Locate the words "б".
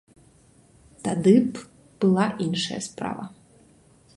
1.35-1.53